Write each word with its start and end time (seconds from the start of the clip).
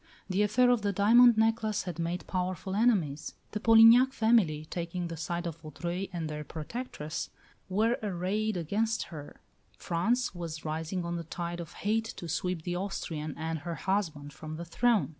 The 0.27 0.41
affair 0.41 0.71
of 0.71 0.81
the 0.81 0.91
diamond 0.91 1.37
necklace 1.37 1.83
had 1.83 1.99
made 1.99 2.25
powerful 2.25 2.73
enemies; 2.73 3.35
the 3.51 3.59
Polignac 3.59 4.13
family, 4.13 4.65
taking 4.65 5.09
the 5.09 5.15
side 5.15 5.45
of 5.45 5.57
Vaudreuil 5.61 6.07
and 6.11 6.27
their 6.27 6.43
protectress, 6.43 7.29
were 7.69 7.99
arrayed 8.01 8.57
against 8.57 9.03
her; 9.13 9.41
France 9.77 10.33
was 10.33 10.65
rising 10.65 11.05
on 11.05 11.17
the 11.17 11.23
tide 11.23 11.59
of 11.59 11.73
hate 11.85 12.15
to 12.17 12.27
sweep 12.27 12.63
the 12.63 12.75
Austrian 12.75 13.35
and 13.37 13.59
her 13.59 13.75
husband 13.75 14.33
from 14.33 14.55
the 14.55 14.65
throne. 14.65 15.09